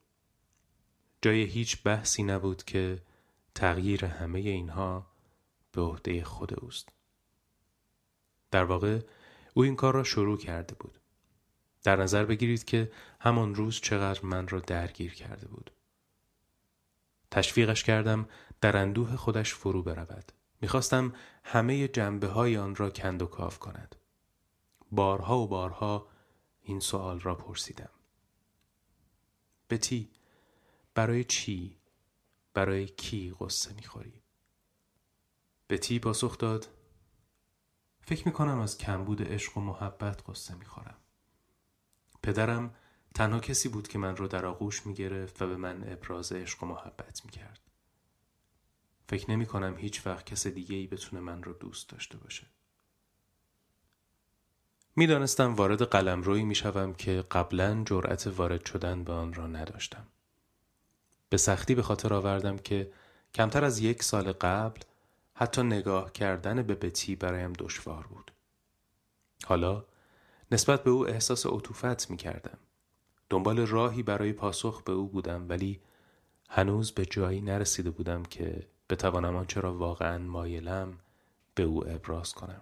[1.22, 3.02] جای هیچ بحثی نبود که
[3.55, 5.07] تغییر همه اینها
[5.72, 6.88] به عهده خود اوست.
[8.53, 9.01] در واقع
[9.55, 10.99] او این کار را شروع کرده بود.
[11.83, 15.71] در نظر بگیرید که همان روز چقدر من را درگیر کرده بود.
[17.31, 18.29] تشویقش کردم
[18.61, 20.33] در اندوه خودش فرو برود.
[20.61, 23.97] می‌خواستم همه جنبه های آن را کند و کاف کند.
[24.91, 26.09] بارها و بارها
[26.62, 27.91] این سوال را پرسیدم.
[29.71, 30.11] بتی
[30.95, 31.77] برای چی؟
[32.55, 34.23] برای کی قصه می‌خوری؟
[35.69, 36.69] بتی پاسخ داد
[38.12, 40.96] فکر می‌کنم از کمبود عشق و محبت قصه می‌خورم.
[42.22, 42.75] پدرم
[43.14, 46.66] تنها کسی بود که من رو در آغوش می‌گرفت و به من ابراز عشق و
[46.66, 47.61] محبت می‌کرد.
[49.09, 52.46] فکر نمی کنم هیچ وقت کس دیگه ای بتونه من رو دوست داشته باشه.
[54.96, 60.07] می‌دانستم وارد قلم روی می شوم که قبلا جرأت وارد شدن به آن را نداشتم.
[61.29, 62.92] به سختی به خاطر آوردم که
[63.35, 64.81] کمتر از یک سال قبل
[65.35, 68.33] حتی نگاه کردن به بتی برایم دشوار بود.
[69.45, 69.85] حالا
[70.51, 72.59] نسبت به او احساس عطوفت می کردم.
[73.31, 75.81] دنبال راهی برای پاسخ به او بودم ولی
[76.49, 80.99] هنوز به جایی نرسیده بودم که بتوانم آنچه را واقعا مایلم
[81.55, 82.61] به او ابراز کنم.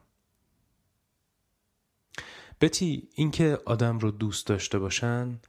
[2.61, 5.41] بتی اینکه آدم رو دوست داشته باشن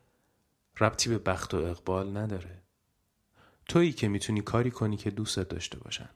[0.80, 2.62] ربطی به بخت و اقبال نداره.
[3.66, 6.10] تویی که می‌تونی کاری کنی که دوست داشته باشن.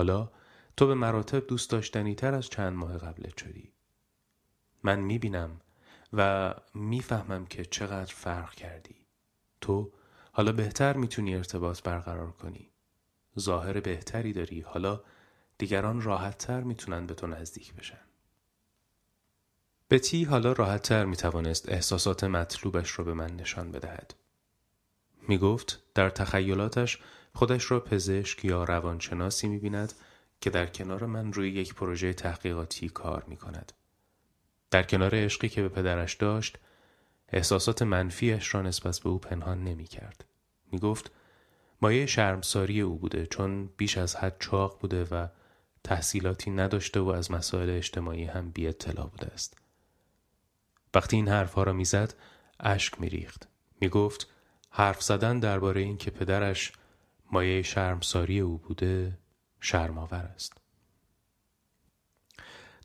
[0.00, 0.30] حالا
[0.76, 3.72] تو به مراتب دوست داشتنی تر از چند ماه قبلت شدی.
[4.82, 5.60] من می‌بینم
[6.12, 9.06] و می‌فهمم که چقدر فرق کردی.
[9.60, 9.92] تو
[10.32, 12.70] حالا بهتر می‌تونی ارتباط برقرار کنی.
[13.38, 14.60] ظاهر بهتری داری.
[14.60, 15.00] حالا
[15.58, 18.06] دیگران راحتتر می‌تونن به تو نزدیک بشن.
[19.90, 24.14] بتی حالا راحتتر می توانست احساسات مطلوبش را به من نشان بدهد.
[25.28, 26.98] می گفت در تخیلاتش
[27.34, 29.92] خودش را پزشک یا روانشناسی می بیند
[30.40, 33.72] که در کنار من روی یک پروژه تحقیقاتی کار می کند.
[34.70, 36.58] در کنار عشقی که به پدرش داشت
[37.28, 40.24] احساسات منفیش را نسبت به او پنهان نمی کرد.
[40.72, 41.10] می گفت
[41.82, 45.26] مایه شرمساری او بوده چون بیش از حد چاق بوده و
[45.84, 49.56] تحصیلاتی نداشته و از مسائل اجتماعی هم بی اطلاع بوده است.
[50.94, 52.14] وقتی این حرفها را می‌زد
[52.60, 53.48] اشک میریخت
[53.80, 54.30] می‌گفت
[54.70, 56.72] حرف زدن درباره اینکه پدرش
[57.32, 59.18] مایه شرمساری او بوده
[59.60, 60.52] شرمآور است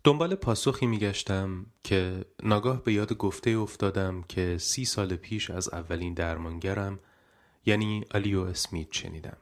[0.03, 6.13] دنبال پاسخی میگشتم که ناگاه به یاد گفته افتادم که سی سال پیش از اولین
[6.13, 6.99] درمانگرم
[7.65, 9.37] یعنی آلیو اسمیت شنیدم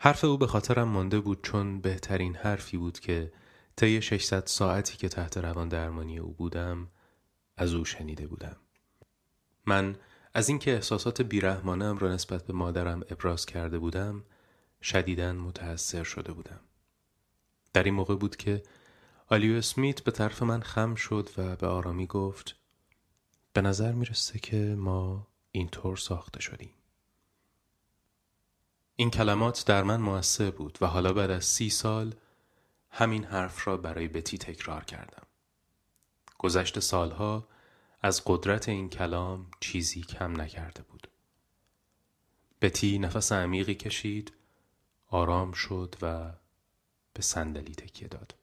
[0.00, 3.32] حرف او به خاطرم مانده بود چون بهترین حرفی بود که
[3.76, 6.88] طی 600 ساعتی که تحت روان درمانی او بودم
[7.56, 8.56] از او شنیده بودم.
[9.66, 9.96] من
[10.36, 14.24] از اینکه احساسات بیرحمانم را نسبت به مادرم ابراز کرده بودم
[14.82, 16.60] شدیداً متأثر شده بودم.
[17.72, 18.62] در این موقع بود که
[19.28, 22.56] آلیو اسمیت به طرف من خم شد و به آرامی گفت
[23.52, 26.74] به نظر می‌رسه که ما اینطور ساخته شدیم.
[28.96, 32.14] این کلمات در من موثر بود و حالا بعد از سی سال
[32.90, 35.26] همین حرف را برای بتی تکرار کردم.
[36.38, 37.48] گذشت سالها
[38.00, 41.08] از قدرت این کلام چیزی کم نکرده بود.
[42.60, 44.32] بتی نفس عمیقی کشید،
[45.08, 46.32] آرام شد و
[47.12, 48.34] به صندلی تکیه داد.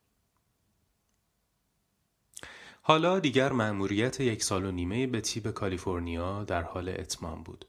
[2.82, 7.66] حالا دیگر مأموریت یک سال و نیمه بتی به کالیفرنیا در حال اتمام بود.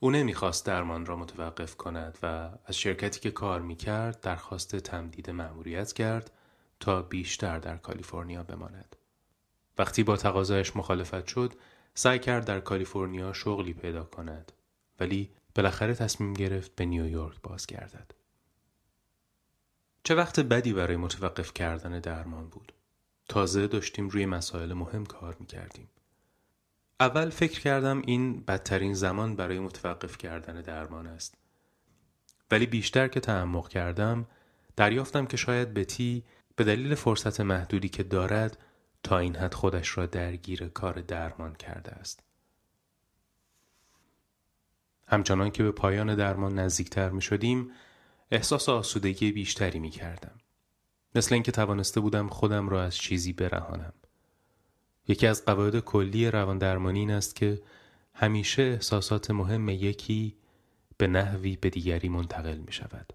[0.00, 2.26] او نمی‌خواست درمان را متوقف کند و
[2.64, 6.30] از شرکتی که کار می‌کرد درخواست تمدید مأموریت کرد
[6.80, 8.96] تا بیشتر در کالیفرنیا بماند.
[9.78, 11.52] وقتی با تقاضایش مخالفت شد
[11.94, 14.52] سعی کرد در کالیفرنیا شغلی پیدا کند
[15.00, 18.14] ولی بالاخره تصمیم گرفت به نیویورک بازگردد
[20.04, 22.72] چه وقت بدی برای متوقف کردن درمان بود
[23.28, 25.88] تازه داشتیم روی مسائل مهم کار می کردیم.
[27.00, 31.34] اول فکر کردم این بدترین زمان برای متوقف کردن درمان است.
[32.50, 34.26] ولی بیشتر که تعمق کردم
[34.76, 36.24] دریافتم که شاید بتی
[36.56, 38.58] به دلیل فرصت محدودی که دارد
[39.02, 42.22] تا این حد خودش را درگیر کار درمان کرده است.
[45.06, 47.70] همچنان که به پایان درمان نزدیکتر می شدیم
[48.30, 50.40] احساس آسودگی بیشتری می کردم.
[51.14, 53.92] مثل اینکه توانسته بودم خودم را از چیزی برهانم.
[55.08, 57.62] یکی از قواعد کلی روان درمانی این است که
[58.14, 60.36] همیشه احساسات مهم یکی
[60.98, 63.12] به نحوی به دیگری منتقل می شود.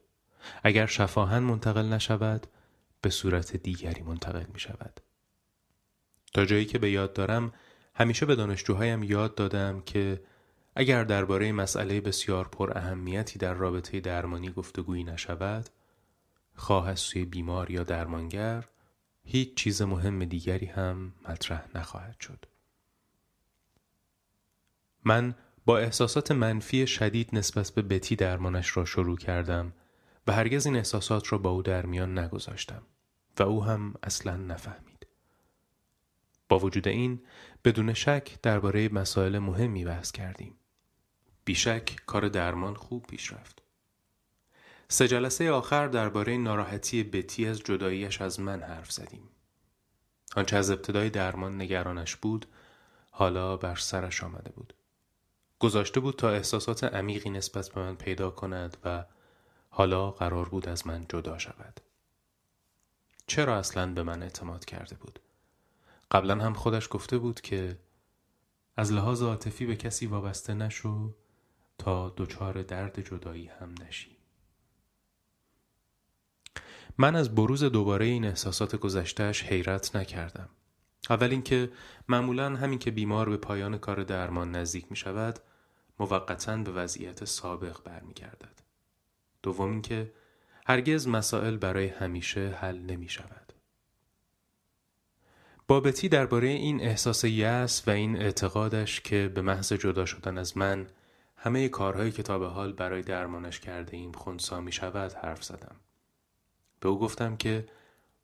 [0.64, 2.48] اگر شفاهن منتقل نشود
[3.02, 5.00] به صورت دیگری منتقل می شود.
[6.34, 7.54] تا جایی که به یاد دارم
[7.96, 10.22] همیشه به دانشجوهایم یاد دادم که
[10.76, 15.70] اگر درباره مسئله بسیار پر اهمیتی در رابطه درمانی گفتگویی نشود
[16.56, 18.66] خواه از سوی بیمار یا درمانگر
[19.26, 22.46] هیچ چیز مهم دیگری هم مطرح نخواهد شد.
[25.06, 29.74] من با احساسات منفی شدید نسبت به بتی درمانش را شروع کردم
[30.28, 32.82] و هرگز این احساسات را با او در میان نگذاشتم
[33.40, 34.93] و او هم اصلا نفهمید.
[36.54, 37.22] با وجود این
[37.66, 40.56] بدون شک درباره مسائل مهمی بحث کردیم.
[41.46, 43.62] بیشک کار درمان خوب پیش رفت.
[44.88, 49.30] سه جلسه آخر درباره ناراحتی بتی از جداییش از من حرف زدیم.
[50.36, 52.46] آنچه از ابتدای درمان نگرانش بود
[53.12, 54.74] حالا بر سرش آمده بود.
[55.60, 59.06] گذاشته بود تا احساسات عمیقی نسبت به من پیدا کند و
[59.70, 61.80] حالا قرار بود از من جدا شود.
[63.28, 65.20] چرا اصلا به من اعتماد کرده بود؟
[66.14, 67.80] قبلا هم خودش گفته بود که
[68.78, 71.16] از لحاظ عاطفی به کسی وابسته نشو
[71.78, 74.18] تا دچار درد جدایی هم نشی.
[76.98, 80.50] من از بروز دوباره این احساسات گذشتهش حیرت نکردم.
[81.10, 81.72] اول اینکه
[82.08, 85.40] معمولا همین که بیمار به پایان کار درمان نزدیک می شود
[86.00, 88.62] موقتا به وضعیت سابق برمیگردد.
[89.44, 90.14] دوم اینکه
[90.66, 93.43] هرگز مسائل برای همیشه حل نمی شود.
[95.68, 100.88] بابتی درباره این احساس یأس و این اعتقادش که به محض جدا شدن از من
[101.38, 105.76] همه کارهایی که تا به حال برای درمانش کرده ایم خونسا می شود حرف زدم.
[106.80, 107.66] به او گفتم که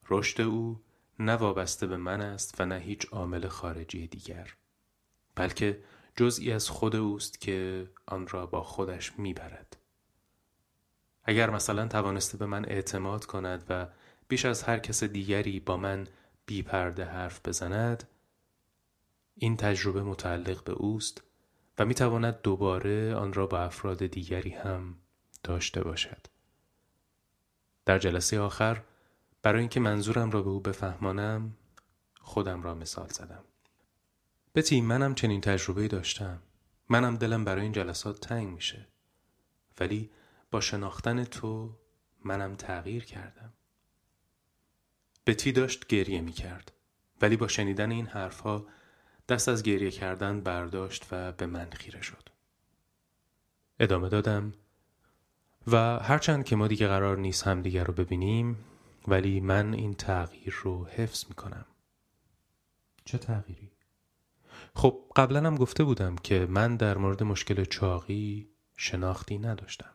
[0.10, 0.82] رشد او
[1.20, 4.54] نه وابسته به من است و نه هیچ عامل خارجی دیگر
[5.36, 5.84] بلکه
[6.16, 9.78] جزئی از خود اوست که آن را با خودش می‌برد
[11.24, 13.88] اگر مثلا توانسته به من اعتماد کند و
[14.28, 16.08] بیش از هر کس دیگری با من
[16.50, 18.10] بی پرده حرف بزند
[19.36, 21.24] این تجربه متعلق به اوست
[21.80, 24.96] و می تواند دوباره آن را با افراد دیگری هم
[25.44, 26.28] داشته باشد.
[27.86, 28.84] در جلسه آخر
[29.42, 31.58] برای اینکه منظورم را به او بفهمانم
[32.22, 33.44] خودم را مثال زدم.
[34.56, 36.42] بتی منم چنین تجربه داشتم.
[36.90, 38.88] منم دلم برای این جلسات تنگ میشه.
[39.80, 40.12] ولی
[40.52, 41.78] با شناختن تو
[42.26, 43.54] منم تغییر کردم.
[45.30, 46.72] بتی داشت گریه می کرد.
[47.22, 48.66] ولی با شنیدن این حرفها
[49.30, 52.30] دست از گریه کردن برداشت و به من خیره شد.
[53.80, 54.54] ادامه دادم
[55.68, 58.58] و هرچند که ما دیگه قرار نیست همدیگر رو ببینیم
[59.08, 61.66] ولی من این تغییر رو حفظ می کنم.
[63.06, 63.72] چه تغییری؟
[64.76, 69.94] خب قبلا هم گفته بودم که من در مورد مشکل چاقی شناختی نداشتم.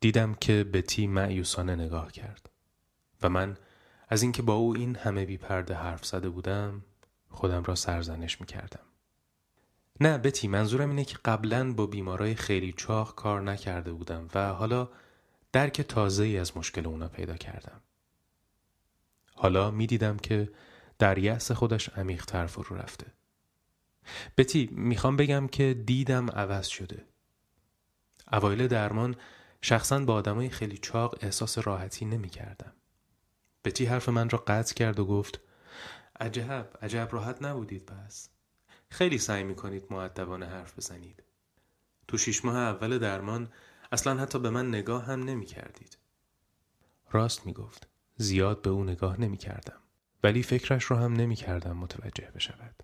[0.00, 2.50] دیدم که بتی معیوسانه نگاه کرد
[3.22, 3.56] و من
[4.08, 6.84] از اینکه با او این همه بی پرده حرف زده بودم
[7.28, 8.84] خودم را سرزنش می کردم.
[10.00, 14.88] نه بتی منظورم اینه که قبلا با بیمارای خیلی چاق کار نکرده بودم و حالا
[15.52, 17.80] درک تازه ای از مشکل اونا پیدا کردم.
[19.34, 20.50] حالا می‌دیدم که
[20.98, 23.06] در یأس خودش عمیقتر فرو رفته.
[24.36, 27.04] بتی می‌خوام بگم که دیدم عوض شده.
[28.32, 29.16] اوایل درمان
[29.62, 32.72] شخصا با آدمای خیلی چاق احساس راحتی نمی کردم.
[33.64, 35.40] بتی حرف من را قطع کرد و گفت
[36.20, 38.28] عجب عجب راحت نبودید بس.
[38.90, 41.22] خیلی سعی می‌کنید معدبانه حرف بزنید.
[42.08, 43.52] تو شیش ماه اول درمان
[43.92, 45.98] اصلا حتی به من نگاه هم نمی کردید.
[47.10, 47.88] راست می گفت.
[48.16, 49.80] زیاد به او نگاه نمی کردم.
[50.22, 52.82] ولی فکرش رو هم نمی کردم متوجه بشود.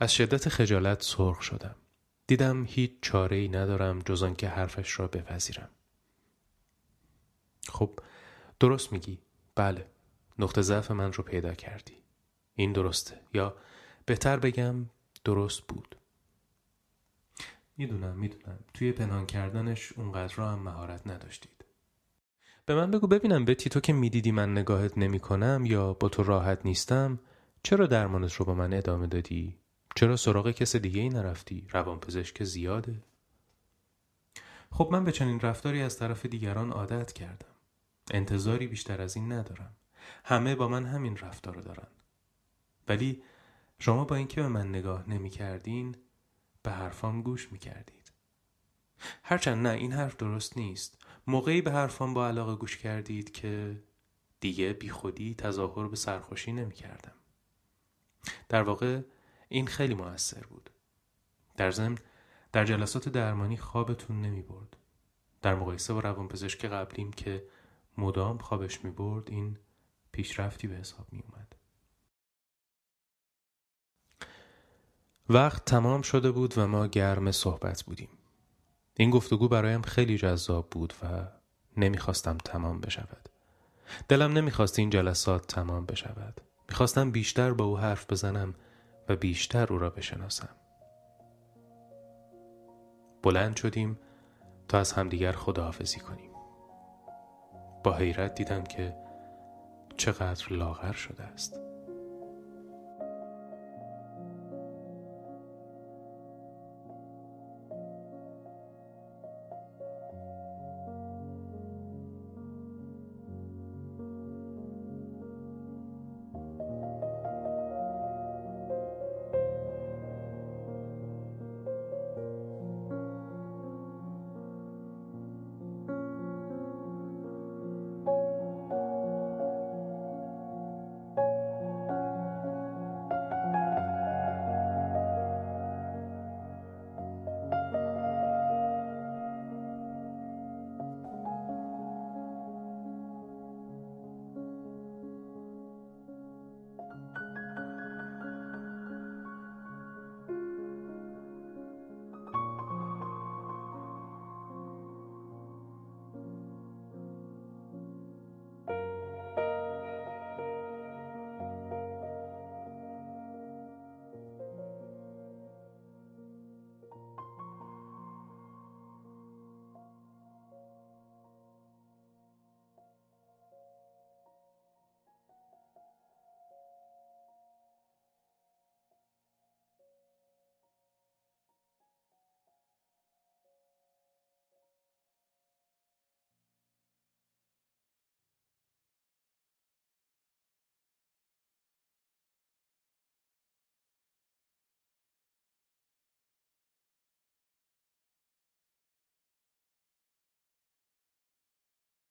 [0.00, 1.76] از شدت خجالت سرخ شدم.
[2.26, 5.70] دیدم هیچ چاره ای ندارم جز که حرفش را بپذیرم.
[7.70, 7.98] خب
[8.60, 9.18] درست میگی.
[9.54, 9.86] بله.
[10.38, 11.96] نقطه ضعف من رو پیدا کردی.
[12.54, 13.56] این درسته یا
[14.06, 14.86] بهتر بگم
[15.24, 15.96] درست بود
[17.76, 21.64] می‌دونم می‌دونم توی پنهان کردنش اونقدر هم مهارت نداشتید
[22.66, 26.22] به من بگو ببینم بتی تو که می‌دیدی من نگاهت نمی کنم یا با تو
[26.22, 27.18] راحت نیستم
[27.62, 29.58] چرا درمانت رو با من ادامه دادی؟
[29.96, 33.02] چرا سراغ کس دیگه ای نرفتی؟ روانپزشک زیاده؟
[34.70, 37.55] خب من به چنین رفتاری از طرف دیگران عادت کردم
[38.10, 39.76] انتظاری بیشتر از این ندارم
[40.24, 41.88] همه با من همین رفتار دارن
[42.88, 43.22] ولی
[43.78, 45.96] شما با اینکه به من نگاه نمی کردین
[46.62, 48.12] به حرفام گوش می کردید.
[49.22, 51.04] هرچند نه این حرف درست نیست.
[51.26, 53.82] موقعی به حرفام با علاقه گوش کردید که
[54.40, 57.14] دیگه بی خودی تظاهر به سرخوشی نمی کردم.
[58.48, 59.00] در واقع
[59.48, 60.70] این خیلی موثر بود.
[61.56, 61.98] در ضمن
[62.52, 64.76] در جلسات درمانی خوابتون نمی برد.
[65.42, 67.44] در مقایسه با روانپزشک قبلیم که
[67.98, 69.58] مدام خوابش می برد این
[70.12, 71.56] پیشرفتی به حساب می اومد.
[75.28, 78.08] وقت تمام شده بود و ما گرم صحبت بودیم.
[78.94, 81.28] این گفتگو برایم خیلی جذاب بود و
[81.76, 83.28] نمی‌خواستم تمام بشود.
[84.08, 88.54] دلم نمی‌خواست این جلسات تمام بشود می‌خواستم بیشتر با او حرف بزنم
[89.08, 90.56] و بیشتر او را بشناسم
[93.22, 93.98] بلند شدیم
[94.68, 96.30] تا از همدیگر خداحافظی کنیم
[97.86, 98.94] با حیرت دیدم که
[99.96, 101.60] چقدر لاغر شده است.